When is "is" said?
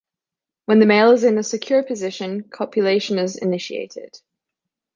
1.11-1.23, 3.19-3.35